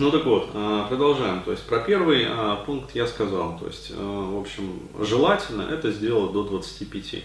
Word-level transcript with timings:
Ну 0.00 0.10
так 0.10 0.24
вот, 0.24 0.48
а, 0.54 0.86
продолжаем. 0.88 1.42
То 1.42 1.50
есть 1.50 1.62
про 1.64 1.78
первый 1.80 2.24
а, 2.26 2.56
пункт 2.64 2.94
я 2.94 3.06
сказал. 3.06 3.58
То 3.58 3.66
есть, 3.66 3.92
а, 3.94 4.30
в 4.32 4.40
общем, 4.40 4.88
желательно 4.98 5.60
это 5.60 5.92
сделать 5.92 6.32
до 6.32 6.42
25. 6.42 7.22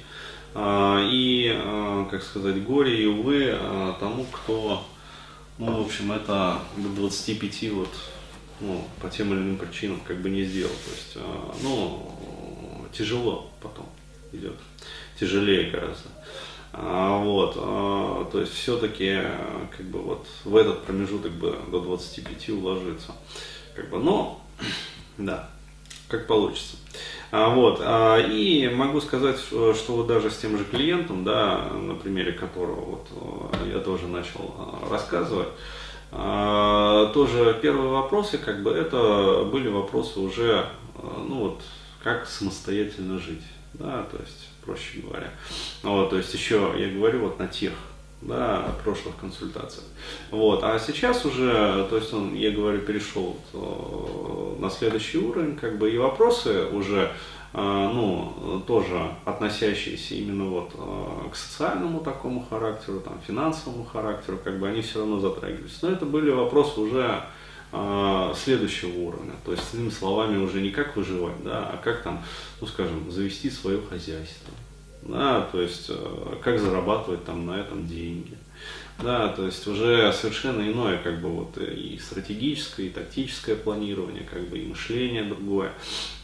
И, 0.58 2.08
как 2.10 2.24
сказать, 2.24 2.64
горе 2.64 3.04
и 3.04 3.06
увы 3.06 3.58
тому, 4.00 4.26
кто, 4.32 4.86
ну, 5.58 5.84
в 5.84 5.86
общем, 5.86 6.14
это 6.14 6.60
до 6.78 6.88
25 6.96 7.72
вот, 7.72 7.90
ну, 8.62 8.88
по 9.02 9.10
тем 9.10 9.34
или 9.34 9.40
иным 9.40 9.58
причинам 9.58 10.00
как 10.08 10.22
бы 10.22 10.30
не 10.30 10.44
сделал. 10.44 10.72
То 10.72 10.92
есть, 10.92 11.18
ну, 11.62 12.10
тяжело 12.94 13.52
потом 13.62 13.86
идет, 14.32 14.56
тяжелее 15.20 15.72
гораздо. 15.72 16.08
А, 16.78 17.18
вот, 17.24 17.54
а, 17.58 18.26
то 18.30 18.42
есть 18.42 18.54
все-таки 18.54 19.22
как 19.76 19.86
бы 19.86 20.00
вот 20.00 20.28
в 20.44 20.58
этот 20.58 20.84
промежуток 20.84 21.32
бы 21.32 21.56
до 21.72 21.80
25 21.80 22.50
уложиться. 22.50 23.14
Как 23.76 23.90
бы, 23.90 24.00
но, 24.00 24.42
да, 25.18 25.50
как 26.10 26.28
получится. 26.28 26.76
А, 27.32 27.50
вот, 27.50 27.82
и 28.30 28.70
могу 28.74 29.00
сказать, 29.00 29.40
что 29.40 29.74
вот 29.88 30.08
даже 30.08 30.30
с 30.30 30.38
тем 30.38 30.58
же 30.58 30.66
клиентом, 30.66 31.24
да, 31.24 31.70
на 31.70 31.96
примере 31.96 32.34
которого 32.34 32.82
вот 32.82 33.08
я 33.66 33.80
тоже 33.80 34.08
начал 34.08 34.54
рассказывать, 34.90 35.50
тоже 36.12 37.60
первые 37.62 37.90
вопросы, 37.90 38.38
как 38.38 38.64
бы 38.64 38.72
это 38.72 39.48
были 39.52 39.68
вопросы 39.70 40.20
уже, 40.20 40.68
ну 41.02 41.36
вот, 41.40 41.62
как 42.04 42.28
самостоятельно 42.28 43.20
жить, 43.20 43.44
да, 43.74 44.04
то 44.12 44.18
есть 44.18 44.48
проще 44.66 45.00
говоря. 45.00 45.32
Вот, 45.84 46.10
то 46.10 46.18
есть 46.18 46.34
еще, 46.34 46.74
я 46.78 46.90
говорю, 46.90 47.20
вот 47.20 47.40
на 47.40 47.48
тех 47.48 47.74
да, 48.22 48.76
прошлых 48.84 49.16
консультациях. 49.18 49.86
Вот. 50.32 50.64
А 50.64 50.80
сейчас 50.80 51.26
уже, 51.26 51.86
то 51.90 51.98
есть 51.98 52.14
он, 52.14 52.34
я 52.34 52.52
говорю, 52.52 52.80
перешел 52.80 53.38
вот, 53.54 54.60
на 54.60 54.70
следующий 54.70 55.20
уровень, 55.20 55.56
как 55.56 55.78
бы 55.78 55.92
и 55.92 55.98
вопросы 55.98 56.66
уже, 56.72 57.12
а, 57.54 57.92
ну, 57.94 58.64
тоже 58.66 59.00
относящиеся 59.26 60.16
именно 60.16 60.46
вот 60.46 60.72
а, 60.78 61.30
к 61.30 61.36
социальному 61.36 62.00
такому 62.00 62.46
характеру, 62.50 63.00
там, 63.00 63.20
финансовому 63.26 63.86
характеру, 63.86 64.40
как 64.44 64.60
бы 64.60 64.68
они 64.68 64.82
все 64.82 65.00
равно 65.00 65.20
затрагивались. 65.20 65.82
Но 65.82 65.90
это 65.90 66.06
были 66.06 66.32
вопросы 66.32 66.80
уже 66.80 67.24
следующего 68.36 68.98
уровня. 69.00 69.34
То 69.44 69.52
есть, 69.52 69.74
иными 69.74 69.90
словами, 69.90 70.38
уже 70.38 70.62
не 70.62 70.72
как 70.72 70.96
выживать, 70.96 71.44
да, 71.44 71.70
а 71.74 71.78
как 71.84 72.04
там, 72.04 72.24
ну 72.62 72.68
скажем, 72.68 73.12
завести 73.12 73.50
свое 73.50 73.82
хозяйство. 73.82 74.54
Да, 75.06 75.42
то 75.52 75.62
есть, 75.62 75.86
э, 75.90 76.36
как 76.44 76.60
зарабатывать 76.60 77.26
там 77.26 77.46
на 77.46 77.60
этом 77.60 77.86
деньги. 77.86 78.38
Да, 79.04 79.28
то 79.28 79.46
есть 79.46 79.68
уже 79.68 80.12
совершенно 80.14 80.62
иное, 80.62 80.98
как 80.98 81.22
бы 81.22 81.30
вот 81.30 81.58
и 81.58 82.00
стратегическое, 82.00 82.88
и 82.88 82.90
тактическое 82.90 83.56
планирование, 83.56 84.24
как 84.24 84.48
бы 84.48 84.58
и 84.58 84.68
мышление 84.68 85.26
другое. 85.26 85.72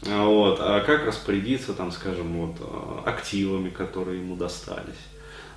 А 0.07 0.25
вот, 0.25 0.57
а 0.61 0.79
как 0.79 1.05
распорядиться 1.05 1.73
там, 1.73 1.91
скажем, 1.91 2.33
вот 2.33 2.55
э, 2.59 3.09
активами, 3.09 3.69
которые 3.69 4.19
ему 4.19 4.35
достались. 4.35 4.95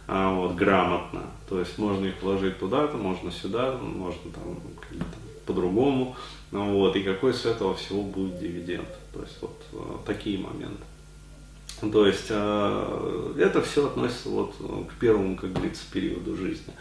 А 0.06 0.34
вот, 0.34 0.54
грамотно. 0.54 1.22
То 1.48 1.60
есть 1.60 1.78
можно 1.78 2.06
их 2.06 2.20
вложить 2.20 2.58
туда-то, 2.58 2.98
можно 2.98 3.30
сюда, 3.30 3.72
можно 3.72 4.30
там, 4.32 4.60
как 4.80 4.98
бы, 4.98 4.98
там 4.98 5.33
по-другому, 5.46 6.16
вот, 6.50 6.94
и 6.96 7.02
какой 7.02 7.34
с 7.34 7.46
этого 7.46 7.74
всего 7.74 8.02
будет 8.02 8.38
дивиденд. 8.38 8.88
То 9.12 9.20
есть 9.22 9.36
вот 9.40 9.62
э, 9.72 9.76
такие 10.06 10.38
моменты. 10.38 10.82
То 11.80 12.06
есть 12.06 12.26
э, 12.30 13.34
это 13.38 13.60
все 13.60 13.86
относится 13.86 14.28
вот 14.28 14.54
к 14.88 15.00
первому, 15.00 15.36
как 15.36 15.52
говорится, 15.52 15.82
периоду 15.92 16.36
жизни. 16.36 16.72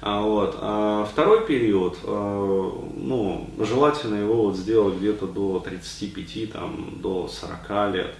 А, 0.00 0.20
вот. 0.22 0.56
А 0.60 1.08
второй 1.10 1.46
период, 1.46 1.98
э, 2.02 2.70
ну, 2.96 3.48
желательно 3.60 4.16
его 4.16 4.48
вот 4.48 4.56
сделать 4.56 4.96
где-то 4.96 5.26
до 5.26 5.60
35, 5.60 6.52
там, 6.52 7.00
до 7.00 7.28
40 7.28 7.94
лет. 7.94 8.14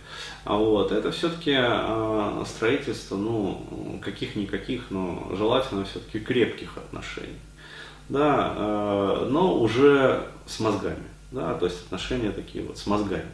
А 0.44 0.56
вот, 0.56 0.92
это 0.92 1.10
все-таки 1.10 1.56
строительство, 2.46 3.16
ну, 3.16 4.00
каких-никаких, 4.02 4.90
но 4.90 5.30
желательно 5.36 5.84
все-таки 5.84 6.20
крепких 6.20 6.76
отношений 6.76 7.38
да, 8.08 8.54
э, 8.56 9.28
но 9.30 9.58
уже 9.58 10.26
с 10.46 10.60
мозгами, 10.60 11.04
да, 11.30 11.54
то 11.54 11.66
есть 11.66 11.84
отношения 11.86 12.30
такие 12.30 12.64
вот 12.64 12.78
с 12.78 12.86
мозгами. 12.86 13.30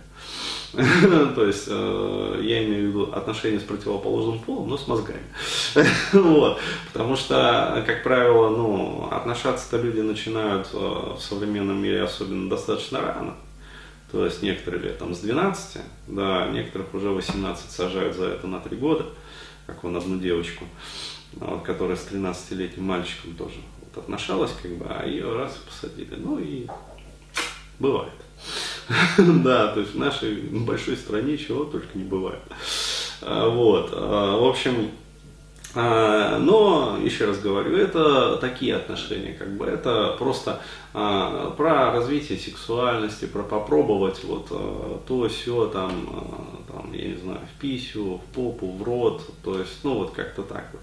То 0.72 1.46
есть 1.46 1.64
э, 1.68 2.40
я 2.42 2.64
имею 2.64 2.84
в 2.84 2.88
виду 2.88 3.12
отношения 3.12 3.58
с 3.58 3.62
противоположным 3.62 4.38
полом, 4.40 4.68
но 4.68 4.76
с 4.76 4.86
мозгами. 4.86 5.22
вот. 6.12 6.58
Потому 6.92 7.16
что, 7.16 7.82
как 7.86 8.02
правило, 8.02 8.50
ну, 8.50 9.08
отношаться-то 9.10 9.78
люди 9.78 10.00
начинают 10.00 10.68
э, 10.74 10.76
в 10.76 11.20
современном 11.20 11.80
мире 11.82 12.02
особенно 12.02 12.50
достаточно 12.50 13.00
рано. 13.00 13.34
То 14.12 14.24
есть 14.24 14.42
некоторые 14.42 14.82
лет 14.82 14.98
там 14.98 15.14
с 15.14 15.20
12, 15.20 15.82
да, 16.08 16.48
некоторых 16.48 16.92
уже 16.94 17.10
18 17.10 17.70
сажают 17.70 18.16
за 18.16 18.26
это 18.26 18.46
на 18.46 18.60
3 18.60 18.76
года, 18.76 19.06
как 19.66 19.82
вон 19.82 19.96
одну 19.96 20.18
девочку, 20.18 20.64
которая 21.64 21.96
с 21.96 22.08
13-летним 22.10 22.84
мальчиком 22.84 23.34
тоже 23.34 23.56
отношалась, 23.98 24.52
как 24.62 24.72
бы, 24.76 24.86
а 24.88 25.06
ее 25.06 25.36
раз 25.36 25.52
посадили. 25.56 26.14
Ну 26.16 26.38
и 26.38 26.66
бывает. 27.78 28.12
Да, 29.18 29.68
то 29.68 29.80
есть 29.80 29.94
в 29.94 29.98
нашей 29.98 30.36
большой 30.36 30.96
стране 30.96 31.36
чего 31.36 31.64
только 31.64 31.98
не 31.98 32.04
бывает. 32.04 32.40
А, 33.20 33.48
вот, 33.48 33.90
а, 33.92 34.38
в 34.38 34.44
общем, 34.46 34.90
а, 35.74 36.38
но, 36.38 36.98
еще 37.02 37.26
раз 37.26 37.38
говорю, 37.38 37.76
это 37.76 38.36
такие 38.36 38.76
отношения, 38.76 39.34
как 39.34 39.56
бы, 39.56 39.66
это 39.66 40.16
просто 40.18 40.60
а, 41.00 41.50
про 41.52 41.92
развитие 41.92 42.36
сексуальности, 42.38 43.26
про 43.26 43.44
попробовать 43.44 44.24
вот 44.24 44.48
а, 44.50 45.00
то, 45.06 45.28
все 45.28 45.66
там, 45.66 45.92
а, 46.12 46.72
там, 46.72 46.92
я 46.92 47.10
не 47.10 47.16
знаю, 47.16 47.38
в 47.54 47.60
писю, 47.60 48.16
в 48.16 48.34
попу, 48.34 48.72
в 48.72 48.82
рот, 48.82 49.22
то 49.44 49.60
есть, 49.60 49.78
ну, 49.84 49.94
вот 49.94 50.10
как-то 50.10 50.42
так 50.42 50.68
вот. 50.72 50.82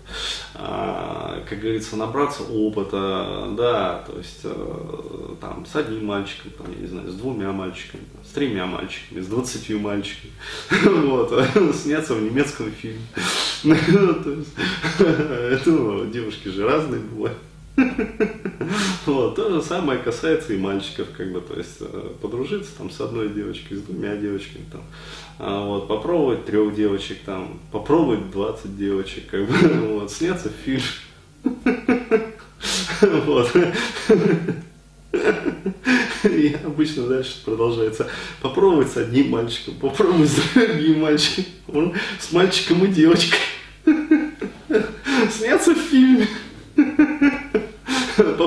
А, 0.53 1.43
как 1.49 1.59
говорится, 1.59 1.97
набраться 1.97 2.43
опыта, 2.43 3.49
да, 3.57 4.05
то 4.07 4.17
есть, 4.17 4.39
а, 4.45 5.35
там, 5.41 5.65
с 5.65 5.75
одним 5.75 6.05
мальчиком, 6.05 6.51
там, 6.51 6.67
я 6.73 6.81
не 6.81 6.87
знаю, 6.87 7.11
с 7.11 7.15
двумя 7.15 7.51
мальчиками, 7.51 8.03
с 8.23 8.31
тремя 8.31 8.65
мальчиками, 8.65 9.19
с 9.19 9.27
двадцатью 9.27 9.81
мальчиками, 9.81 10.31
вот, 11.07 11.33
сняться 11.75 12.13
в 12.13 12.21
немецком 12.21 12.71
фильме. 12.71 13.05
То 14.97 15.49
есть, 15.49 15.65
ну, 15.65 16.05
девушки 16.05 16.47
же 16.47 16.65
разные 16.65 17.01
бывают. 17.01 17.37
Вот, 19.05 19.35
то 19.35 19.49
же 19.49 19.61
самое 19.61 19.99
касается 19.99 20.53
и 20.53 20.57
мальчиков, 20.57 21.07
как 21.15 21.31
бы, 21.31 21.39
то 21.39 21.55
есть 21.55 21.77
э, 21.79 22.13
подружиться 22.21 22.71
там 22.77 22.89
с 22.89 22.99
одной 22.99 23.29
девочкой, 23.29 23.77
с 23.77 23.81
двумя 23.81 24.15
девочками, 24.15 24.65
там, 24.71 24.81
а, 25.37 25.65
вот, 25.65 25.87
попробовать 25.87 26.45
трех 26.45 26.73
девочек, 26.73 27.19
там, 27.25 27.59
попробовать 27.71 28.31
20 28.31 28.77
девочек, 28.77 29.27
как 29.29 29.47
бы, 29.47 29.53
вот, 29.99 30.11
сняться 30.11 30.49
в 30.49 30.53
фильм. 30.63 30.81
Вот. 33.01 33.51
И 36.23 36.57
обычно 36.63 37.07
дальше 37.07 37.43
продолжается. 37.43 38.07
Попробовать 38.41 38.91
с 38.91 38.97
одним 38.97 39.29
мальчиком, 39.29 39.75
попробовать 39.75 40.29
с 40.29 40.53
другим 40.53 41.01
мальчиком, 41.01 41.93
с 42.19 42.31
мальчиком 42.31 42.85
и 42.85 42.87
девочкой. 42.87 43.39
Сняться 45.29 45.75
в 45.75 45.77
фильме. 45.77 46.27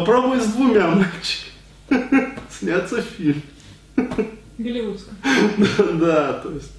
Попробуй 0.09 0.41
с 0.41 0.47
двумя 0.47 0.89
мальчиками. 0.89 2.39
Сняться 2.51 3.03
в 3.03 3.05
фильм. 3.05 3.43
Голливудском. 4.57 5.15
Да, 6.01 6.33
то 6.33 6.51
есть, 6.51 6.73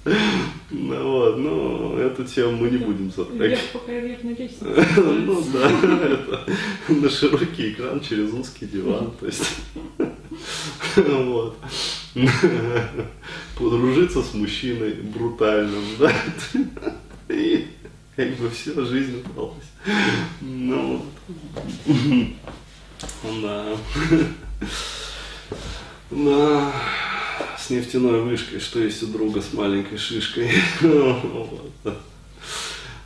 ну, 0.70 1.12
вот, 1.12 1.36
но 1.38 1.96
эту 2.00 2.24
тему 2.24 2.56
мы 2.56 2.70
не 2.70 2.78
будем 2.78 3.12
затрагивать. 3.12 3.50
Вверх 3.50 3.72
по 3.72 3.78
карьерной 3.78 4.34
лестнице. 4.34 4.84
Ну 4.96 5.44
да, 5.52 5.70
это 6.08 6.44
на 6.88 7.08
широкий 7.08 7.70
экран 7.70 8.00
через 8.00 8.32
узкий 8.32 8.66
диван, 8.66 9.12
то 9.20 9.26
есть, 9.26 9.48
вот. 10.96 11.56
Подружиться 13.56 14.24
с 14.24 14.34
мужчиной 14.34 14.94
брутальным, 14.94 15.84
да, 16.00 16.12
и 17.28 17.64
как 18.16 18.30
бы 18.38 18.50
все, 18.50 18.84
жизнь 18.84 19.22
удалась. 19.24 19.70
Ну, 20.40 21.06
да. 23.42 23.76
Да 26.10 26.72
с 27.60 27.70
нефтяной 27.70 28.22
вышкой, 28.22 28.58
что 28.58 28.80
есть 28.80 29.02
у 29.02 29.06
друга 29.06 29.40
с 29.40 29.52
маленькой 29.52 29.98
шишкой. 29.98 30.50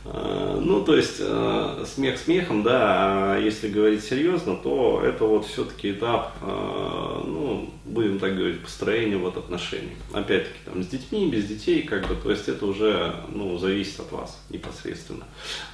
А, 0.07 0.59
ну, 0.61 0.83
то 0.83 0.95
есть, 0.95 1.17
а, 1.19 1.83
смех 1.85 2.19
смехом, 2.19 2.63
да, 2.63 3.33
а 3.33 3.39
если 3.39 3.67
говорить 3.67 4.03
серьезно, 4.03 4.55
то 4.55 5.01
это 5.03 5.25
вот 5.25 5.45
все-таки 5.45 5.91
этап, 5.91 6.33
ну, 6.41 7.69
будем 7.85 8.19
так 8.19 8.35
говорить, 8.35 8.61
построения 8.61 9.17
вот 9.17 9.37
отношений. 9.37 9.95
Опять-таки, 10.13 10.59
там, 10.65 10.83
с 10.83 10.87
детьми, 10.87 11.29
без 11.29 11.45
детей, 11.45 11.83
как 11.83 12.07
бы, 12.07 12.15
то 12.15 12.29
есть, 12.29 12.47
это 12.47 12.65
уже, 12.65 13.15
ну, 13.29 13.57
зависит 13.57 13.99
от 13.99 14.11
вас 14.11 14.39
непосредственно. 14.49 15.25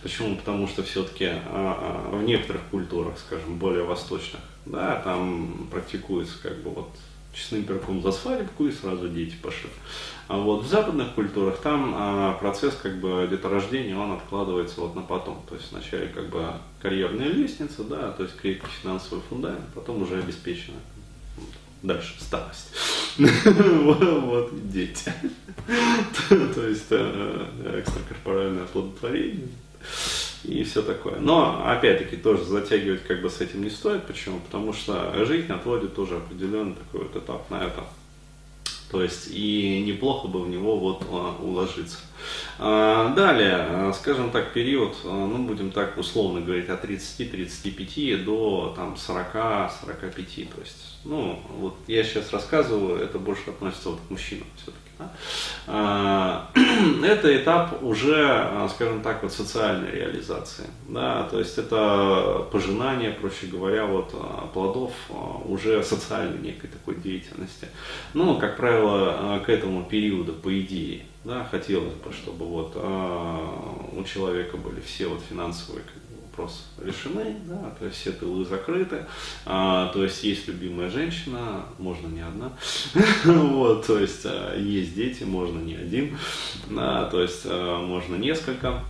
Почему? 0.02 0.36
Потому 0.36 0.68
что 0.68 0.84
все-таки 0.84 1.30
в 2.12 2.24
некоторых 2.24 2.62
культурах, 2.72 3.18
скажем, 3.20 3.58
более 3.58 3.84
восточных, 3.84 4.42
да, 4.66 5.02
там 5.04 5.68
практикуется 5.72 6.36
как 6.42 6.62
бы 6.62 6.70
вот 6.70 6.90
честным 7.34 7.64
перком 7.64 8.02
за 8.02 8.12
свадебку 8.12 8.68
и 8.68 8.72
сразу 8.72 9.08
дети 9.10 9.36
пошли. 9.42 9.70
А 10.28 10.38
вот 10.38 10.64
в 10.64 10.68
западных 10.68 11.14
культурах 11.14 11.60
там 11.60 11.94
а, 11.96 12.34
процесс 12.34 12.76
как 12.76 13.00
бы 13.00 13.28
деторождения, 13.30 13.98
он 13.98 14.14
откладывается 14.14 14.82
вот 14.82 14.96
на 14.96 15.02
потом. 15.02 15.44
То 15.48 15.56
есть 15.56 15.72
вначале 15.72 16.08
как 16.08 16.30
бы 16.30 16.54
карьерная 16.82 17.28
лестница, 17.28 17.84
да, 17.84 18.12
то 18.12 18.24
есть 18.24 18.38
крепкий 18.38 18.70
финансовый 18.82 19.22
фундамент, 19.30 19.66
потом 19.74 20.02
уже 20.02 20.20
обеспечено 20.20 20.78
дальше 21.84 22.14
старость. 22.20 22.72
Вот 23.18 24.72
дети. 24.72 25.14
То 26.30 26.68
есть 26.68 26.88
э, 26.92 27.80
экстракорпоральное 27.80 28.64
оплодотворение 28.64 29.50
и 30.44 30.64
все 30.64 30.82
такое. 30.82 31.20
Но, 31.20 31.64
опять-таки, 31.66 32.18
тоже 32.18 32.44
затягивать 32.44 33.04
как 33.04 33.22
бы 33.22 33.30
с 33.30 33.42
этим 33.42 33.64
не 33.64 33.70
стоит. 33.70 34.06
Почему? 34.06 34.40
Потому 34.40 34.74
что 34.74 35.26
жизнь 35.26 35.52
отводит 35.52 35.96
тоже 35.96 36.18
определенный 36.18 36.76
такой 36.76 37.08
вот 37.08 37.16
этап 37.16 37.50
на 37.50 37.64
это. 37.64 37.84
То 38.92 39.02
есть 39.02 39.30
и 39.32 39.82
неплохо 39.88 40.28
бы 40.28 40.42
в 40.42 40.50
него 40.50 40.78
вот 40.78 41.06
а, 41.10 41.38
уложиться. 41.42 42.00
А, 42.60 43.14
далее, 43.16 43.56
а, 43.56 43.94
скажем 43.94 44.32
так, 44.32 44.52
период, 44.52 44.98
ну 45.06 45.38
будем 45.46 45.72
так 45.72 45.98
условно 45.98 46.42
говорить, 46.42 46.68
от 46.68 46.84
30-35 46.84 48.26
до 48.26 48.74
там 48.76 48.96
40-45. 48.96 50.54
То 50.54 50.62
есть, 50.62 51.00
ну 51.06 51.42
вот 51.58 51.78
я 51.88 52.04
сейчас 52.04 52.34
рассказываю, 52.34 53.02
это 53.02 53.18
больше 53.18 53.52
относится 53.52 53.92
вот 53.92 54.00
к 54.06 54.10
мужчинам 54.10 54.48
все-таки. 54.58 54.91
А, 55.68 56.50
это 57.04 57.36
этап 57.36 57.84
уже, 57.84 58.28
а, 58.28 58.68
скажем 58.70 59.02
так, 59.02 59.24
вот 59.24 59.32
социальной 59.32 59.92
реализации. 59.92 60.66
Да, 60.88 61.24
то 61.24 61.40
есть 61.40 61.58
это 61.58 62.48
пожинание, 62.52 63.12
проще 63.12 63.48
говоря, 63.48 63.86
вот 63.86 64.12
а, 64.14 64.48
плодов 64.54 64.92
уже 65.46 65.84
социальной 65.84 66.40
некой 66.40 66.70
такой 66.70 66.96
деятельности. 66.96 67.68
Ну, 68.14 68.38
как 68.38 68.58
правило, 68.58 69.42
к 69.46 69.50
этому 69.50 69.84
периоду, 69.84 70.34
по 70.34 70.60
идее, 70.60 71.06
да, 71.24 71.48
хотелось 71.50 71.94
бы, 71.94 72.12
чтобы 72.12 72.46
вот 72.46 72.76
у 72.76 74.04
человека 74.04 74.58
были 74.58 74.82
все 74.82 75.08
вот 75.08 75.22
финансовые 75.30 75.84
вопрос 76.42 76.66
решены, 76.82 77.36
да, 77.46 77.74
то 77.78 77.86
есть 77.86 77.98
все 77.98 78.12
тылы 78.12 78.46
закрыты, 78.46 79.06
а, 79.46 79.90
то 79.90 80.04
есть 80.04 80.24
есть 80.24 80.48
любимая 80.48 80.90
женщина, 80.90 81.66
можно 81.78 82.08
не 82.08 82.22
одна, 82.22 82.52
вот, 83.26 83.86
то 83.86 84.00
есть 84.00 84.22
а, 84.26 84.58
есть 84.58 84.96
дети, 84.96 85.24
можно 85.24 85.60
не 85.60 85.76
один, 85.76 86.18
да, 86.70 87.06
то 87.06 87.22
есть 87.22 87.44
а, 87.46 87.80
можно 87.80 88.16
несколько, 88.16 88.84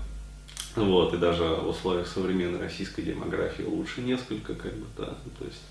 вот, 0.76 1.14
и 1.14 1.18
даже 1.18 1.44
в 1.44 1.70
условиях 1.70 2.08
современной 2.08 2.60
российской 2.60 3.02
демографии 3.02 3.64
лучше 3.64 4.02
несколько, 4.02 4.56
как 4.56 4.74
бы, 4.74 4.86
да, 4.98 5.18
то 5.38 5.46
есть, 5.46 5.62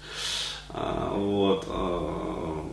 а, 0.69 1.15
вот, 1.15 1.65
а, 1.69 2.67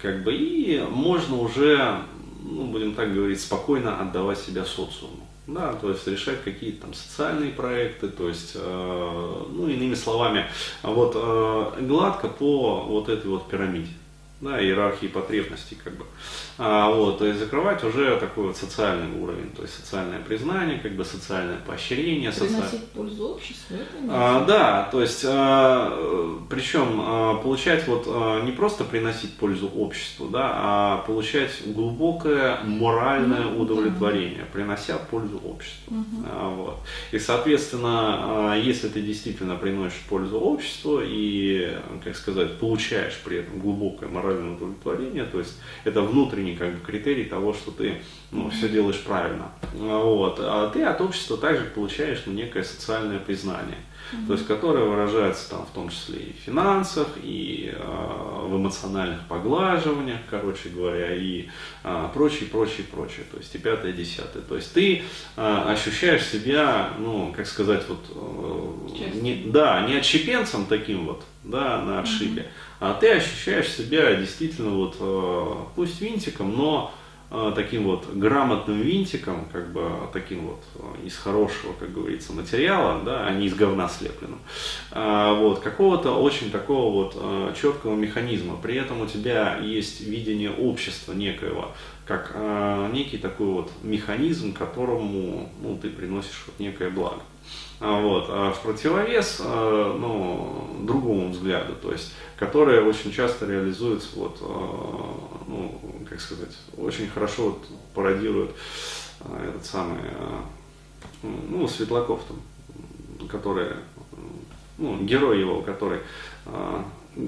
как 0.00 0.24
бы, 0.24 0.34
и 0.34 0.80
можно 0.90 1.36
уже, 1.36 1.96
ну, 2.42 2.66
будем 2.66 2.94
так 2.94 3.14
говорить, 3.14 3.40
спокойно 3.40 4.00
отдавать 4.00 4.38
себя 4.38 4.64
социуму. 4.64 5.21
Да, 5.46 5.72
то 5.74 5.90
есть 5.90 6.06
решать 6.06 6.44
какие-то 6.44 6.82
там 6.82 6.94
социальные 6.94 7.50
проекты, 7.50 8.08
то 8.08 8.28
есть, 8.28 8.52
э, 8.54 9.44
ну, 9.50 9.66
иными 9.66 9.94
словами, 9.94 10.46
вот 10.84 11.14
э, 11.16 11.80
гладко 11.80 12.28
по 12.28 12.82
вот 12.82 13.08
этой 13.08 13.28
вот 13.28 13.48
пирамиде 13.48 13.90
да, 14.42 14.60
иерархии 14.60 15.06
потребностей, 15.06 15.78
как 15.82 15.96
бы. 15.96 16.04
А, 16.58 16.90
вот, 16.90 17.18
то 17.18 17.26
есть 17.26 17.38
закрывать 17.38 17.84
уже 17.84 18.16
такой 18.16 18.48
вот 18.48 18.56
социальный 18.56 19.20
уровень, 19.20 19.50
то 19.52 19.62
есть 19.62 19.74
социальное 19.74 20.18
признание, 20.18 20.80
как 20.80 20.96
бы 20.96 21.04
социальное 21.04 21.58
поощрение. 21.64 22.32
Приносить 22.32 22.70
соци... 22.70 22.82
пользу 22.92 23.28
обществу, 23.28 23.76
это 23.76 23.86
а, 24.10 24.44
Да, 24.44 24.88
то 24.90 25.00
есть, 25.00 25.24
а, 25.24 26.44
причем 26.50 27.00
а, 27.00 27.34
получать 27.36 27.86
вот 27.86 28.04
а, 28.08 28.42
не 28.42 28.50
просто 28.50 28.82
приносить 28.82 29.36
пользу 29.36 29.68
обществу, 29.68 30.26
да, 30.26 30.50
а 30.52 30.98
получать 31.06 31.52
глубокое 31.64 32.58
моральное 32.64 33.44
ну, 33.44 33.60
удовлетворение, 33.60 34.44
принося 34.52 34.98
пользу 34.98 35.38
обществу. 35.38 35.94
Угу. 35.94 36.26
А, 36.26 36.48
вот. 36.48 36.78
И, 37.12 37.18
соответственно, 37.20 38.50
а, 38.52 38.56
если 38.56 38.88
ты 38.88 39.02
действительно 39.02 39.54
приносишь 39.54 40.00
пользу 40.08 40.40
обществу 40.40 41.00
и, 41.00 41.78
как 42.02 42.16
сказать, 42.16 42.58
получаешь 42.58 43.16
при 43.24 43.38
этом 43.38 43.60
глубокое 43.60 44.08
моральное 44.08 44.31
правильное 44.32 44.56
удовлетворение, 44.56 45.24
то 45.24 45.38
есть 45.38 45.60
это 45.84 46.02
внутренний 46.02 46.56
как 46.56 46.74
бы, 46.74 46.84
критерий 46.84 47.24
того, 47.24 47.52
что 47.52 47.70
ты 47.70 48.00
ну, 48.30 48.50
все 48.50 48.68
делаешь 48.68 49.00
правильно. 49.00 49.52
Вот. 49.74 50.38
А 50.40 50.70
ты 50.70 50.82
от 50.82 51.00
общества 51.00 51.36
также 51.36 51.64
получаешь 51.64 52.22
ну, 52.26 52.32
некое 52.32 52.64
социальное 52.64 53.18
признание, 53.18 53.78
mm-hmm. 54.12 54.26
то 54.26 54.32
есть 54.32 54.46
которое 54.46 54.84
выражается 54.84 55.50
там, 55.50 55.66
в 55.66 55.70
том 55.70 55.90
числе 55.90 56.18
и 56.18 56.32
в 56.32 56.36
финансах, 56.36 57.08
и 57.22 57.72
э, 57.74 58.46
в 58.46 58.56
эмоциональных 58.56 59.26
поглаживаниях, 59.28 60.20
короче 60.30 60.70
говоря, 60.70 61.14
и 61.14 61.48
э, 61.84 62.08
прочее, 62.14 62.48
прочее, 62.48 62.86
прочее. 62.90 63.26
То 63.30 63.36
есть 63.38 63.54
и 63.54 63.58
пятое, 63.58 63.92
десятое. 63.92 64.42
То 64.42 64.56
есть 64.56 64.72
ты 64.72 65.02
э, 65.36 65.64
ощущаешь 65.68 66.24
себя, 66.24 66.90
ну, 66.98 67.34
как 67.36 67.46
сказать, 67.46 67.84
вот, 67.88 68.04
э, 68.14 69.10
не, 69.20 69.44
да, 69.46 69.86
не 69.86 69.96
отщепенцем 69.96 70.66
таким 70.66 71.06
вот, 71.06 71.22
да, 71.44 71.82
на 71.82 72.00
отшибе, 72.00 72.42
mm-hmm 72.42 72.71
а 72.82 72.94
ты 72.94 73.12
ощущаешь 73.12 73.68
себя 73.68 74.12
действительно 74.16 74.70
вот, 74.70 74.96
э, 74.98 75.54
пусть 75.76 76.00
винтиком, 76.00 76.56
но 76.56 76.92
э, 77.30 77.52
таким 77.54 77.84
вот 77.84 78.12
грамотным 78.12 78.80
винтиком, 78.80 79.46
как 79.52 79.72
бы 79.72 79.88
таким 80.12 80.48
вот 80.48 80.64
э, 80.74 81.06
из 81.06 81.16
хорошего, 81.16 81.74
как 81.78 81.92
говорится, 81.92 82.32
материала, 82.32 83.00
да, 83.04 83.24
а 83.24 83.30
не 83.30 83.46
из 83.46 83.54
говна 83.54 83.88
слепленным, 83.88 84.40
а, 84.90 85.32
вот, 85.32 85.60
какого-то 85.60 86.10
очень 86.20 86.50
такого 86.50 87.04
вот 87.04 87.54
четкого 87.54 87.94
механизма. 87.94 88.56
При 88.60 88.74
этом 88.74 89.00
у 89.00 89.06
тебя 89.06 89.58
есть 89.58 90.00
видение 90.00 90.50
общества 90.50 91.12
некоего, 91.12 91.68
как 92.04 92.36
некий 92.92 93.18
такой 93.18 93.46
вот 93.46 93.70
механизм, 93.84 94.52
которому 94.52 95.48
ну, 95.62 95.78
ты 95.80 95.88
приносишь 95.88 96.42
вот 96.48 96.58
некое 96.58 96.90
благо. 96.90 97.20
А, 97.82 98.00
вот. 98.00 98.26
А 98.28 98.52
в 98.52 98.62
противовес 98.62 99.40
ну, 99.44 100.68
другому 100.82 101.30
взгляду, 101.30 101.74
то 101.74 101.90
есть, 101.90 102.14
который 102.38 102.82
очень 102.82 103.12
часто 103.12 103.46
реализуется, 103.46 104.08
вот, 104.14 104.40
ну, 105.48 105.80
как 106.08 106.20
сказать, 106.20 106.56
очень 106.76 107.08
хорошо 107.08 107.44
вот, 107.50 107.66
пародирует 107.94 108.50
этот 109.20 109.66
самый, 109.66 109.98
ну, 111.22 111.66
Светлаков 111.66 112.20
там, 112.28 113.28
который, 113.28 113.70
ну, 114.78 114.98
герой 114.98 115.40
его, 115.40 115.62
который 115.62 116.00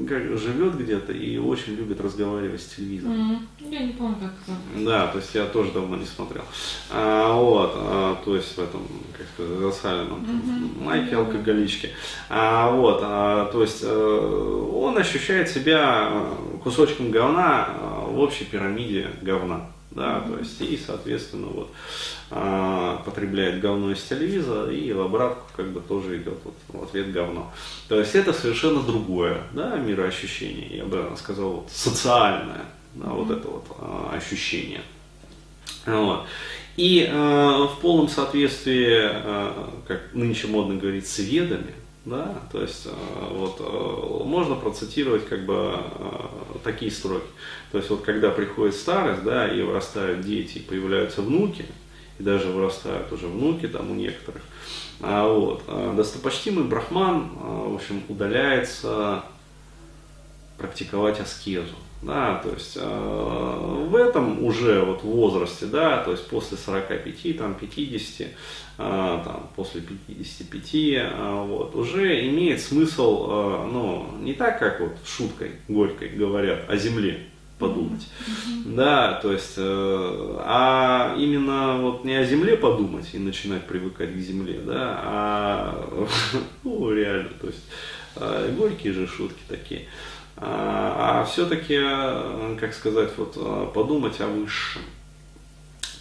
как, 0.08 0.38
живет 0.38 0.78
где-то 0.78 1.12
и 1.12 1.36
очень 1.36 1.74
любит 1.74 2.00
разговаривать 2.00 2.62
с 2.62 2.66
телевизором. 2.66 3.32
Mm-hmm. 3.60 3.72
Я 3.72 3.86
не 3.86 3.92
помню, 3.92 4.16
как 4.20 4.32
это. 4.42 4.84
Да, 4.84 5.06
то 5.08 5.18
есть 5.18 5.34
я 5.34 5.44
тоже 5.46 5.72
давно 5.72 5.96
не 5.96 6.06
смотрел. 6.06 6.44
А, 6.90 7.34
вот, 7.34 7.72
а, 7.76 8.18
то 8.24 8.34
есть 8.34 8.56
в 8.56 8.58
этом, 8.58 8.82
как 9.16 9.26
сказать, 9.34 9.58
засаленном 9.58 10.24
mm-hmm. 10.24 10.84
майке 10.84 11.16
алкоголичке. 11.16 11.90
А, 12.30 12.70
вот, 12.70 13.00
а, 13.02 13.50
то 13.52 13.62
есть 13.62 13.82
а, 13.84 14.70
он 14.72 14.96
ощущает 14.96 15.48
себя 15.48 16.12
кусочком 16.62 17.10
говна 17.10 17.68
а, 17.68 18.06
в 18.08 18.18
общей 18.18 18.44
пирамиде 18.44 19.08
говна 19.20 19.66
да, 19.94 20.20
то 20.20 20.38
есть 20.38 20.60
и, 20.60 20.76
соответственно, 20.76 21.46
вот 21.46 21.70
а, 22.30 23.02
потребляет 23.04 23.60
говно 23.60 23.92
из 23.92 24.02
телевизора 24.02 24.72
и 24.72 24.92
в 24.92 25.00
обратку 25.00 25.44
как 25.56 25.70
бы 25.70 25.80
тоже 25.80 26.18
идет 26.18 26.38
вот, 26.44 26.54
в 26.68 26.82
ответ 26.82 27.12
говно. 27.12 27.52
То 27.88 27.98
есть 27.98 28.14
это 28.14 28.32
совершенно 28.32 28.82
другое, 28.82 29.42
да, 29.52 29.76
мироощущение, 29.76 30.78
я 30.78 30.84
бы 30.84 31.12
сказал, 31.16 31.50
вот, 31.52 31.70
социальное, 31.70 32.64
да, 32.94 33.10
вот 33.10 33.30
это 33.30 33.48
вот 33.48 33.66
а, 33.78 34.14
ощущение. 34.16 34.82
Вот. 35.86 36.26
И 36.76 37.08
э, 37.08 37.12
в 37.12 37.80
полном 37.80 38.08
соответствии, 38.08 38.98
э, 39.00 39.52
как 39.86 40.12
нынче 40.12 40.48
модно 40.48 40.74
говорить, 40.74 41.06
с 41.06 41.18
ведами, 41.20 41.72
да, 42.04 42.34
то 42.52 42.60
есть 42.60 42.86
э, 42.86 42.90
вот 43.30 43.56
э, 43.60 44.24
можно 44.24 44.56
процитировать 44.56 45.26
как 45.26 45.46
бы 45.46 45.74
э, 45.74 46.58
такие 46.62 46.90
строки. 46.90 47.26
То 47.72 47.78
есть 47.78 47.88
вот 47.88 48.02
когда 48.02 48.30
приходит 48.30 48.74
старость, 48.74 49.22
да, 49.22 49.48
и 49.48 49.62
вырастают 49.62 50.20
дети, 50.20 50.58
и 50.58 50.62
появляются 50.62 51.22
внуки, 51.22 51.64
и 52.18 52.22
даже 52.22 52.48
вырастают 52.48 53.10
уже 53.12 53.26
внуки 53.26 53.66
там 53.66 53.90
у 53.90 53.94
некоторых, 53.94 54.42
а 55.00 55.26
вот, 55.26 55.62
достопочтимый 55.96 56.64
брахман, 56.64 57.30
в 57.36 57.74
общем, 57.74 58.02
удаляется 58.08 59.24
практиковать 60.58 61.18
аскезу. 61.18 61.74
Да, 62.04 62.40
то 62.42 62.50
есть 62.50 62.76
э, 62.78 63.86
в 63.88 63.96
этом 63.96 64.44
уже 64.44 64.82
вот 64.82 65.02
возрасте, 65.02 65.66
да, 65.66 66.02
то 66.02 66.10
есть 66.10 66.26
после 66.28 66.58
45, 66.58 67.38
там, 67.38 67.54
50, 67.54 68.28
а, 68.76 69.24
там, 69.24 69.48
после 69.56 69.80
55, 69.80 71.12
а, 71.12 71.44
вот, 71.44 71.74
уже 71.74 72.28
имеет 72.28 72.60
смысл, 72.60 73.26
а, 73.28 73.66
ну, 73.66 74.06
не 74.20 74.34
так, 74.34 74.58
как 74.58 74.80
вот 74.80 74.92
шуткой 75.06 75.52
горькой 75.66 76.10
говорят 76.10 76.68
о 76.68 76.76
земле 76.76 77.20
подумать, 77.58 78.02
mm-hmm. 78.02 78.74
да, 78.74 79.12
то 79.22 79.32
есть, 79.32 79.54
э, 79.56 80.36
а 80.40 81.14
именно 81.16 81.78
вот 81.78 82.04
не 82.04 82.16
о 82.16 82.24
земле 82.24 82.56
подумать 82.56 83.08
и 83.14 83.18
начинать 83.18 83.66
привыкать 83.66 84.12
к 84.12 84.18
земле, 84.18 84.60
да, 84.60 85.00
а, 85.04 86.08
ну, 86.64 86.92
реально, 86.92 87.30
то 87.40 87.46
есть, 87.46 87.64
э, 88.16 88.52
горькие 88.58 88.92
же 88.92 89.06
шутки 89.06 89.40
такие. 89.48 89.86
А, 90.36 91.20
а 91.20 91.24
все-таки, 91.24 91.78
как 92.58 92.74
сказать, 92.74 93.10
вот 93.16 93.72
подумать 93.72 94.20
о 94.20 94.26
высшем. 94.26 94.82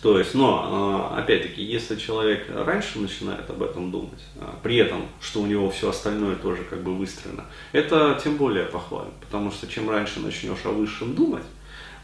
То 0.01 0.19
есть, 0.19 0.33
но, 0.33 1.13
опять-таки, 1.15 1.63
если 1.63 1.95
человек 1.95 2.47
раньше 2.53 2.99
начинает 2.99 3.49
об 3.49 3.63
этом 3.63 3.89
думать, 3.89 4.19
при 4.61 4.75
этом, 4.75 5.05
что 5.21 5.41
у 5.41 5.45
него 5.45 5.69
все 5.69 5.91
остальное 5.91 6.35
тоже 6.35 6.65
как 6.69 6.83
бы 6.83 6.93
выстроено, 6.93 7.45
это 7.71 8.19
тем 8.21 8.35
более 8.35 8.65
похвально, 8.65 9.13
потому 9.21 9.49
что 9.49 9.65
чем 9.65 9.89
раньше 9.89 10.19
начнешь 10.19 10.65
о 10.65 10.71
высшем 10.71 11.15
думать, 11.15 11.43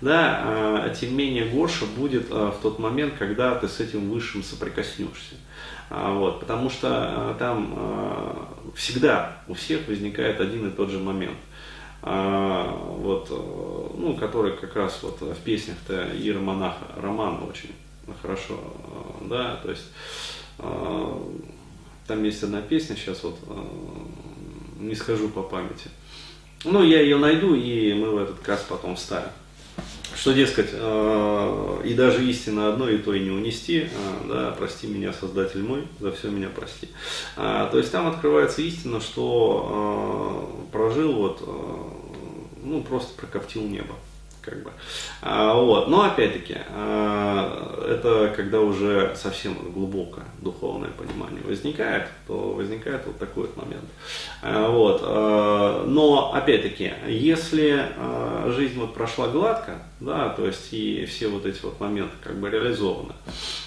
да, 0.02 0.42
а, 0.44 0.90
тем 0.90 1.16
менее 1.16 1.46
горше 1.46 1.86
будет 1.86 2.28
а, 2.32 2.52
в 2.52 2.62
тот 2.62 2.80
момент, 2.80 3.16
когда 3.20 3.56
ты 3.56 3.68
с 3.68 3.80
этим 3.80 4.10
высшим 4.10 4.44
соприкоснешься. 4.44 5.36
А, 5.90 6.14
вот, 6.14 6.40
потому 6.40 6.70
что 6.70 7.36
там 7.38 8.48
всегда 8.76 9.42
у 9.48 9.56
всех 9.56 9.88
возникает 9.88 10.40
один 10.40 10.68
и 10.68 10.72
тот 10.72 10.90
же 10.90 11.00
момент. 11.00 11.38
Вот, 12.02 13.30
ну, 13.98 14.16
который 14.18 14.56
как 14.56 14.76
раз 14.76 15.00
вот 15.04 15.20
в 15.22 15.36
песнях-то 15.42 16.10
Иеромонаха 16.16 16.86
Романа 16.96 17.46
очень 17.46 17.72
хорошо, 18.22 18.58
да, 19.22 19.58
то 19.58 19.70
есть 19.72 19.92
там 22.08 22.24
есть 22.24 22.42
одна 22.42 22.62
песня, 22.62 22.96
сейчас 22.96 23.24
вот 23.24 23.38
не 24.80 24.96
скажу 24.96 25.28
по 25.30 25.44
памяти. 25.44 25.90
Ну, 26.64 26.84
я 26.84 27.02
ее 27.02 27.18
найду, 27.18 27.54
и 27.54 27.94
мы 27.94 28.12
в 28.12 28.18
этот 28.18 28.40
каст 28.40 28.68
потом 28.68 28.96
вставим 28.96 29.30
что, 30.16 30.34
дескать, 30.34 30.70
э, 30.74 31.82
и 31.86 31.94
даже 31.94 32.26
истина 32.26 32.70
одно 32.70 32.90
и 32.90 32.98
то 32.98 33.14
и 33.14 33.22
не 33.22 33.32
унести, 33.32 33.80
э, 33.80 33.88
да, 34.28 34.56
прости 34.58 34.88
меня, 34.88 35.14
Создатель 35.14 35.64
мой, 35.64 35.88
за 36.00 36.12
все 36.12 36.30
меня 36.30 36.50
прости. 36.54 36.90
А, 37.38 37.68
то 37.70 37.78
есть 37.78 37.92
там 37.92 38.08
открывается 38.08 38.62
истина, 38.62 39.00
что 39.00 40.68
э, 40.68 40.72
прожил 40.72 41.14
вот, 41.14 41.42
ну, 42.62 42.82
просто 42.84 43.14
прокоптил 43.16 43.64
небо 43.64 43.96
как 44.50 44.64
бы. 44.64 44.72
А, 45.22 45.54
вот. 45.54 45.88
Но 45.88 46.04
опять-таки, 46.04 46.58
а, 46.70 47.86
это 47.88 48.34
когда 48.36 48.60
уже 48.60 49.16
совсем 49.16 49.56
глубокое 49.72 50.26
духовное 50.42 50.90
понимание 50.90 51.42
возникает, 51.44 52.08
то 52.28 52.54
возникает 52.54 53.06
вот 53.06 53.18
такой 53.20 53.44
вот 53.44 53.58
момент. 53.58 53.86
А, 54.42 54.70
вот. 54.70 55.02
Но 55.88 56.34
опять-таки, 56.34 56.94
если 57.08 57.86
жизнь 58.52 58.80
вот 58.80 58.94
прошла 58.94 59.28
гладко, 59.28 59.74
да, 60.00 60.30
то 60.30 60.46
есть 60.46 60.74
и 60.74 61.06
все 61.06 61.28
вот 61.28 61.46
эти 61.46 61.62
вот 61.64 61.80
моменты 61.80 62.16
как 62.24 62.38
бы 62.38 62.50
реализованы, 62.50 63.14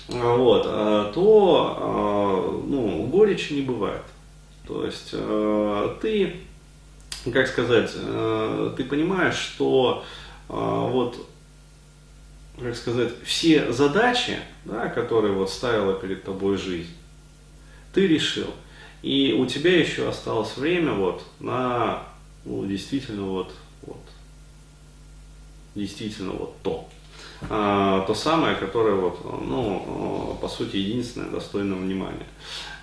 вот, 0.09 0.65
то 1.15 2.63
ну, 2.67 3.07
горечи 3.07 3.53
не 3.53 3.63
бывает. 3.63 4.03
То 4.67 4.85
есть 4.85 5.15
ты, 6.01 6.37
как 7.33 7.47
сказать, 7.47 7.93
ты 7.93 8.85
понимаешь, 8.85 9.37
что 9.37 10.05
вот, 10.53 11.17
как 12.61 12.77
сказать, 12.77 13.13
все 13.25 13.73
задачи, 13.73 14.39
да, 14.65 14.89
которые 14.89 15.33
вот 15.33 15.51
ставила 15.51 15.95
перед 15.95 16.25
тобой 16.25 16.57
жизнь, 16.57 16.95
ты 17.93 18.07
решил. 18.07 18.51
И 19.03 19.35
у 19.37 19.47
тебя 19.47 19.79
еще 19.79 20.09
осталось 20.09 20.57
время 20.57 20.93
вот 20.93 21.25
на, 21.41 22.05
ну, 22.45 22.65
действительно 22.67 23.25
вот, 23.25 23.53
вот, 23.83 24.03
действительно 25.75 26.33
вот 26.33 26.55
то. 26.63 26.89
А, 27.51 28.05
то 28.07 28.15
самое, 28.15 28.55
которое 28.55 28.95
вот, 28.95 29.19
ну, 29.25 30.39
по 30.41 30.49
сути, 30.49 30.77
единственное 30.77 31.31
достойное 31.31 31.77
внимания. 31.77 32.27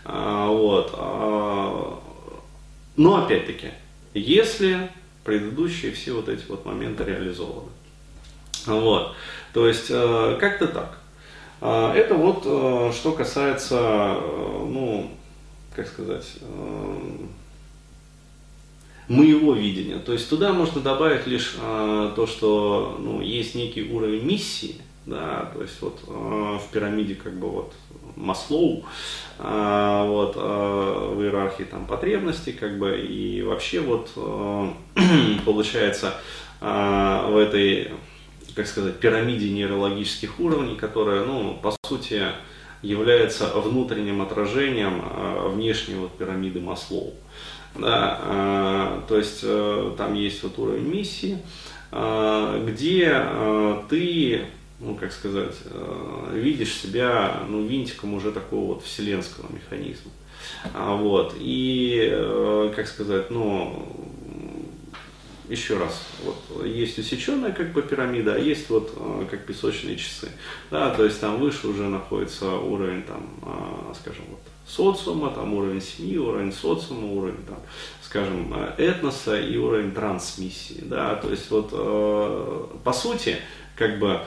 А, 0.04 0.48
вот. 0.48 0.92
А, 0.94 2.00
но 2.98 3.24
опять-таки, 3.24 3.70
если 4.14 4.92
предыдущие 5.24 5.92
все 5.92 6.14
вот 6.14 6.30
эти 6.30 6.46
вот 6.48 6.66
моменты 6.66 7.04
реализованы. 7.04 7.70
Вот. 8.66 9.16
То 9.54 9.68
есть 9.68 9.88
э, 9.90 10.38
как-то 10.40 10.68
так. 10.68 11.00
А, 11.62 11.94
это 11.94 12.16
вот 12.16 12.44
э, 12.46 12.92
что 12.94 13.12
касается, 13.14 13.78
э, 13.80 14.66
ну, 14.68 15.12
как 15.76 15.88
сказать, 15.88 16.28
моего 19.08 19.54
видения. 19.54 19.98
То 19.98 20.14
есть 20.14 20.30
туда 20.30 20.54
можно 20.54 20.82
добавить 20.82 21.26
лишь 21.26 21.56
то, 21.58 22.28
что 22.28 22.98
ну, 23.00 23.22
есть 23.22 23.56
некий 23.56 23.92
уровень 23.92 24.24
миссии, 24.24 24.76
да, 25.10 25.52
то 25.54 25.62
есть 25.62 25.82
вот 25.82 26.00
в 26.08 26.72
пирамиде 26.72 27.16
как 27.16 27.34
бы 27.34 27.50
вот 27.50 27.74
Маслоу, 28.20 28.86
а, 29.40 30.06
вот, 30.06 30.34
а, 30.36 31.14
в 31.14 31.22
иерархии 31.22 31.64
там 31.64 31.86
потребностей, 31.86 32.52
как 32.52 32.78
бы, 32.78 33.00
и 33.00 33.42
вообще 33.42 33.80
вот 33.80 34.12
а, 34.18 34.74
получается 35.46 36.14
в 36.62 37.38
этой, 37.42 37.92
как 38.54 38.68
сказать, 38.68 39.00
пирамиде 39.00 39.50
нейрологических 39.50 40.42
уровней, 40.42 40.76
которая, 40.76 41.24
ну, 41.24 41.58
по 41.64 41.74
сути, 41.86 42.22
является 42.82 43.48
внутренним 43.58 44.22
отражением 44.22 45.02
внешней 45.54 45.96
вот 45.96 46.18
пирамиды 46.18 46.60
Маслоу. 46.60 47.14
Да, 47.76 49.00
то 49.08 49.16
есть 49.16 49.40
э, 49.44 49.94
там 49.96 50.16
есть 50.16 50.44
вот 50.44 50.58
уровень 50.58 50.90
миссии, 50.90 51.38
где 51.92 53.24
ты 53.88 54.48
ну, 54.80 54.96
как 54.96 55.12
сказать, 55.12 55.56
э, 55.66 56.32
видишь 56.36 56.74
себя, 56.74 57.44
ну, 57.50 57.66
винтиком 57.66 58.14
уже 58.14 58.32
такого 58.32 58.76
вот 58.76 58.84
вселенского 58.84 59.52
механизма. 59.52 60.12
А, 60.74 60.96
вот, 60.96 61.36
и, 61.38 62.08
э, 62.10 62.74
как 62.76 62.88
сказать, 62.88 63.30
ну, 63.30 63.86
еще 65.50 65.78
раз, 65.78 66.06
вот 66.24 66.66
есть 66.66 66.98
усеченная 66.98 67.52
как 67.52 67.74
бы 67.74 67.82
пирамида, 67.82 68.36
а 68.36 68.38
есть 68.38 68.70
вот 68.70 68.94
э, 68.96 69.26
как 69.30 69.46
песочные 69.46 69.98
часы. 69.98 70.30
Да, 70.72 70.92
то 70.92 71.04
есть 71.04 71.20
там 71.20 71.40
выше 71.40 71.68
уже 71.68 71.90
находится 71.90 72.50
уровень 72.52 73.04
там, 73.04 73.94
скажем, 74.00 74.26
вот 74.30 74.40
социума, 74.68 75.32
там 75.32 75.56
уровень 75.56 75.82
семьи, 75.82 76.18
уровень 76.18 76.54
социума, 76.54 77.12
уровень 77.14 77.44
там, 77.48 77.58
скажем, 78.04 78.54
этноса 78.78 79.42
и 79.42 79.58
уровень 79.58 79.92
трансмиссии. 79.92 80.84
Да, 80.84 81.16
то 81.16 81.32
есть 81.32 81.50
вот 81.50 81.72
по 82.84 82.94
сути, 82.94 83.38
как 83.76 83.98
бы 83.98 84.22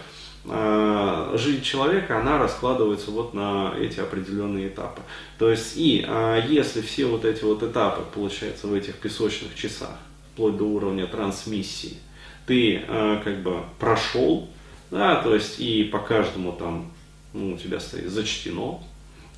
жизнь 0.45 1.63
человека, 1.63 2.19
она 2.19 2.39
раскладывается 2.39 3.11
вот 3.11 3.33
на 3.33 3.75
эти 3.79 4.01
определенные 4.01 4.69
этапы. 4.69 5.03
То 5.39 5.51
есть 5.51 5.77
и 5.77 6.05
э, 6.07 6.43
если 6.49 6.81
все 6.81 7.07
вот 7.07 7.25
эти 7.25 7.45
вот 7.45 7.63
этапы, 7.63 8.03
получается, 8.13 8.67
в 8.67 8.75
этих 8.75 8.97
песочных 8.97 9.55
часах, 9.55 9.97
вплоть 10.33 10.57
до 10.57 10.65
уровня 10.65 11.07
трансмиссии, 11.07 11.99
ты 12.47 12.83
э, 12.87 13.21
как 13.23 13.43
бы 13.43 13.61
прошел, 13.79 14.49
да, 14.91 15.23
то 15.23 15.35
есть 15.35 15.61
и 15.61 15.85
по 15.85 16.01
каждому 16.01 16.53
там 16.53 16.93
ну, 17.33 17.55
у 17.55 17.57
тебя 17.57 17.79
стоит 17.79 18.11
зачтено, 18.11 18.83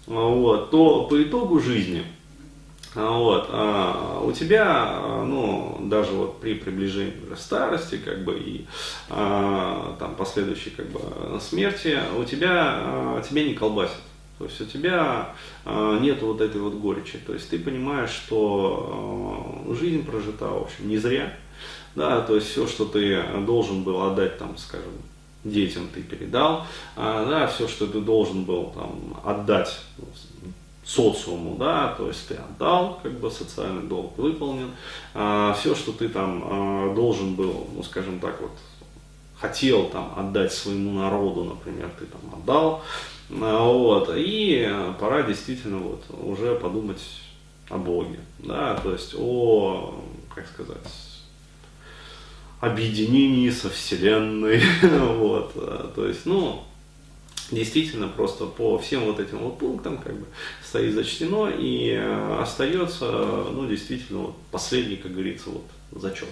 вот, 0.06 0.70
то 0.70 1.04
по 1.04 1.22
итогу 1.22 1.60
жизни 1.60 2.02
а, 2.02 2.06
вот, 2.94 3.48
а 3.50 4.20
у 4.24 4.30
тебя, 4.32 4.64
а, 4.66 5.24
ну, 5.24 5.78
даже 5.88 6.12
вот 6.12 6.40
при 6.40 6.54
приближении 6.54 7.14
старости, 7.36 7.96
как 7.98 8.24
бы, 8.24 8.38
и 8.38 8.66
а, 9.10 9.96
там 9.98 10.14
последующей, 10.14 10.70
как 10.70 10.86
бы, 10.90 11.00
смерти, 11.40 11.98
у 12.16 12.24
тебя, 12.24 12.52
а, 12.54 13.22
тебя 13.22 13.44
не 13.44 13.54
колбасит. 13.54 13.96
То 14.38 14.46
есть 14.46 14.60
у 14.60 14.64
тебя 14.64 15.34
а, 15.64 15.98
нет 16.00 16.22
вот 16.22 16.40
этой 16.40 16.60
вот 16.60 16.74
горечи. 16.74 17.18
То 17.18 17.34
есть 17.34 17.50
ты 17.50 17.58
понимаешь, 17.58 18.10
что 18.10 19.64
а, 19.68 19.74
жизнь 19.74 20.04
прожита, 20.04 20.46
в 20.46 20.62
общем, 20.62 20.88
не 20.88 20.98
зря. 20.98 21.36
Да, 21.94 22.22
то 22.22 22.34
есть 22.34 22.48
все, 22.48 22.66
что 22.66 22.84
ты 22.86 23.22
должен 23.46 23.84
был 23.84 24.02
отдать, 24.02 24.36
там, 24.38 24.56
скажем, 24.56 24.92
детям 25.44 25.88
ты 25.94 26.02
передал, 26.02 26.66
а, 26.96 27.24
да, 27.28 27.46
все, 27.46 27.68
что 27.68 27.86
ты 27.86 28.00
должен 28.00 28.44
был 28.44 28.72
там 28.74 29.16
отдать 29.24 29.80
социуму, 30.84 31.56
да, 31.56 31.94
то 31.96 32.08
есть 32.08 32.28
ты 32.28 32.34
отдал, 32.34 33.00
как 33.02 33.12
бы 33.18 33.30
социальный 33.30 33.88
долг 33.88 34.16
выполнен, 34.18 34.70
а, 35.14 35.54
все, 35.58 35.74
что 35.74 35.92
ты 35.92 36.08
там 36.08 36.44
а, 36.44 36.94
должен 36.94 37.34
был, 37.34 37.66
ну, 37.74 37.82
скажем 37.82 38.20
так, 38.20 38.40
вот, 38.40 38.52
хотел 39.38 39.88
там 39.88 40.12
отдать 40.16 40.52
своему 40.52 41.00
народу, 41.00 41.44
например, 41.44 41.90
ты 41.98 42.04
там 42.06 42.20
отдал, 42.34 42.82
а, 43.30 43.66
вот, 43.66 44.10
и 44.14 44.70
пора 45.00 45.22
действительно 45.22 45.78
вот 45.78 46.04
уже 46.22 46.54
подумать 46.56 47.02
о 47.70 47.78
Боге, 47.78 48.20
да, 48.40 48.74
то 48.74 48.92
есть 48.92 49.14
о, 49.16 50.04
как 50.34 50.46
сказать, 50.46 50.76
объединении 52.60 53.48
со 53.48 53.70
Вселенной, 53.70 54.62
вот, 54.82 55.54
то 55.94 56.06
есть, 56.06 56.26
ну, 56.26 56.62
действительно 57.50 58.08
просто 58.08 58.46
по 58.46 58.78
всем 58.78 59.04
вот 59.04 59.20
этим 59.20 59.38
вот 59.38 59.58
пунктам 59.58 59.98
как 59.98 60.14
бы 60.14 60.26
стоит 60.62 60.94
зачтено 60.94 61.50
и 61.50 61.90
э, 61.90 62.38
остается, 62.40 63.10
ну, 63.52 63.66
действительно, 63.66 64.20
вот 64.20 64.36
последний, 64.50 64.96
как 64.96 65.12
говорится, 65.12 65.50
вот 65.50 65.64
зачет. 65.92 66.28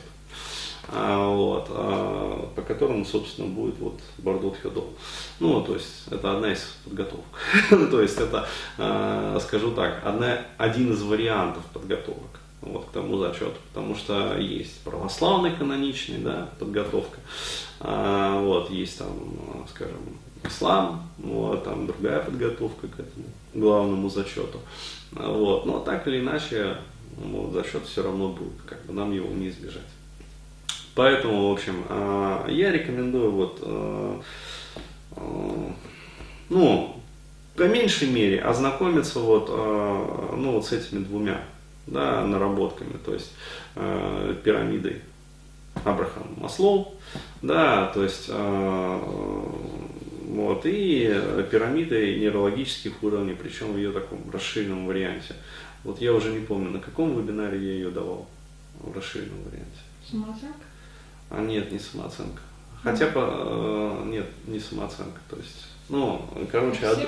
А, 0.88 1.28
вот, 1.28 1.66
а, 1.70 2.50
по 2.56 2.62
которому, 2.62 3.04
собственно, 3.04 3.46
будет 3.46 3.78
вот 3.78 4.00
Бардот 4.18 4.56
Хедол. 4.56 4.92
Ну, 5.38 5.62
то 5.62 5.74
есть, 5.74 6.08
это 6.10 6.32
одна 6.32 6.52
из 6.52 6.60
подготовок. 6.84 7.24
то 7.90 8.02
есть, 8.02 8.18
это, 8.18 8.48
скажу 9.40 9.70
так, 9.72 10.02
одна, 10.04 10.40
один 10.58 10.92
из 10.92 11.02
вариантов 11.02 11.62
подготовок. 11.72 12.40
вот, 12.62 12.86
к 12.86 12.90
тому 12.90 13.18
зачету, 13.18 13.56
потому 13.72 13.94
что 13.94 14.36
есть 14.38 14.80
православный 14.80 15.52
каноничный, 15.52 16.18
да, 16.18 16.48
подготовка, 16.58 17.20
а, 17.78 18.40
вот, 18.40 18.70
есть 18.70 18.98
там, 18.98 19.66
скажем, 19.68 20.18
ислам, 20.44 21.08
вот, 21.18 21.64
там 21.64 21.86
другая 21.86 22.20
подготовка 22.20 22.88
к 22.88 22.94
этому 22.94 23.26
главному 23.54 24.08
зачету, 24.08 24.60
вот, 25.12 25.66
но 25.66 25.80
так 25.80 26.06
или 26.08 26.20
иначе, 26.20 26.76
вот, 27.16 27.52
зачет 27.52 27.86
все 27.86 28.02
равно 28.02 28.28
будет, 28.28 28.60
как 28.66 28.84
бы 28.86 28.92
нам 28.92 29.12
его 29.12 29.28
не 29.28 29.48
избежать. 29.48 29.82
Поэтому, 30.94 31.48
в 31.48 31.52
общем, 31.52 31.84
а, 31.88 32.46
я 32.48 32.70
рекомендую 32.70 33.30
вот, 33.30 33.58
а, 33.62 34.20
а, 35.16 35.72
ну, 36.50 36.96
по 37.56 37.62
меньшей 37.62 38.08
мере 38.08 38.40
ознакомиться 38.40 39.20
вот, 39.20 39.48
ну, 39.48 40.52
вот 40.52 40.66
с 40.66 40.72
этими 40.72 41.04
двумя 41.04 41.42
да, 41.86 42.24
наработками, 42.24 42.94
то 43.04 43.12
есть 43.12 43.32
пирамидой 43.74 45.02
Абрахам 45.84 46.34
Маслоу, 46.38 46.94
да, 47.42 47.88
то 47.92 48.02
есть 48.02 48.30
вот, 50.28 50.62
и 50.64 51.06
пирамидой 51.50 52.18
нейрологических 52.18 53.02
уровней, 53.02 53.34
причем 53.34 53.72
в 53.72 53.76
ее 53.76 53.92
таком 53.92 54.30
расширенном 54.30 54.86
варианте. 54.86 55.34
Вот 55.84 56.00
я 56.00 56.12
уже 56.12 56.30
не 56.30 56.44
помню, 56.44 56.70
на 56.70 56.78
каком 56.78 57.18
вебинаре 57.18 57.58
я 57.58 57.72
ее 57.72 57.90
давал 57.90 58.28
в 58.80 58.96
расширенном 58.96 59.42
варианте. 59.44 59.80
Самооценка? 60.08 60.64
А 61.30 61.40
нет, 61.40 61.72
не 61.72 61.78
самооценка. 61.78 62.40
Хотя 62.82 63.06
бы, 63.06 63.20
э, 63.20 64.02
нет, 64.06 64.26
не 64.46 64.60
самооценка. 64.60 65.20
То 65.30 65.36
есть, 65.36 65.66
ну, 65.88 66.28
короче, 66.50 66.84
ад... 66.86 66.98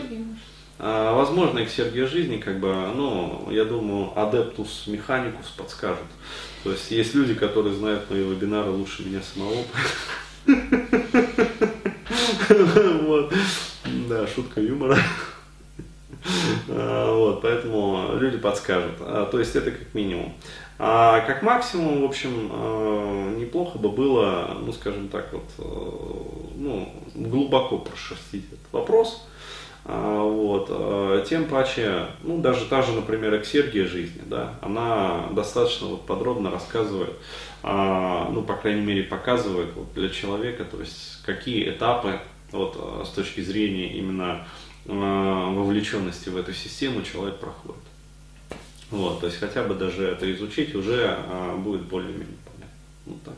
а, 0.78 1.14
возможно, 1.14 1.66
Сергею 1.66 2.08
жизни, 2.08 2.38
как 2.38 2.60
бы, 2.60 2.72
ну, 2.94 3.48
я 3.50 3.64
думаю, 3.64 4.18
адептус 4.18 4.86
механикус 4.86 5.48
подскажет. 5.48 6.04
То 6.62 6.70
есть, 6.70 6.90
есть 6.90 7.14
люди, 7.14 7.34
которые 7.34 7.74
знают 7.74 8.08
мои 8.10 8.22
вебинары 8.22 8.70
лучше 8.70 9.04
меня 9.04 9.20
самого. 9.20 9.64
Шутка 14.34 14.60
юмора. 14.60 14.98
А, 16.68 17.14
вот, 17.14 17.42
поэтому 17.42 18.16
люди 18.18 18.38
подскажут. 18.38 18.94
А, 19.00 19.26
то 19.26 19.38
есть 19.38 19.54
это 19.54 19.70
как 19.70 19.94
минимум. 19.94 20.32
А 20.78 21.20
как 21.20 21.42
максимум, 21.42 22.00
в 22.00 22.04
общем, 22.04 22.50
э, 22.50 23.34
неплохо 23.38 23.78
бы 23.78 23.90
было, 23.90 24.56
ну, 24.60 24.72
скажем 24.72 25.08
так, 25.08 25.32
вот, 25.32 25.44
ну, 26.56 26.92
глубоко 27.14 27.78
прошерстить 27.78 28.46
этот 28.46 28.72
вопрос. 28.72 29.24
А, 29.84 30.22
вот. 30.22 31.28
Тем 31.28 31.44
паче, 31.44 32.06
ну, 32.22 32.38
даже 32.38 32.64
та 32.64 32.82
же, 32.82 32.92
например, 32.92 33.36
эксергия 33.36 33.86
жизни, 33.86 34.22
да, 34.26 34.54
она 34.62 35.28
достаточно 35.30 35.88
вот 35.88 36.06
подробно 36.06 36.50
рассказывает, 36.50 37.12
ну, 37.62 38.42
по 38.46 38.54
крайней 38.54 38.82
мере, 38.82 39.04
показывает 39.04 39.68
вот 39.76 39.92
для 39.94 40.08
человека, 40.08 40.64
то 40.64 40.80
есть 40.80 41.22
какие 41.24 41.68
этапы 41.68 42.18
вот, 42.52 43.06
с 43.06 43.10
точки 43.10 43.40
зрения 43.40 43.92
именно 43.94 44.46
вовлеченности 44.86 46.28
в 46.28 46.36
эту 46.36 46.52
систему 46.52 47.02
человек 47.02 47.38
проходит. 47.38 47.82
Вот, 48.90 49.20
то 49.20 49.26
есть 49.26 49.38
хотя 49.38 49.64
бы 49.64 49.74
даже 49.74 50.06
это 50.06 50.30
изучить 50.32 50.74
уже 50.74 51.16
а, 51.18 51.56
будет 51.56 51.82
более-менее 51.82 52.36
понятно. 52.44 52.76
Вот 53.06 53.22
так. 53.22 53.34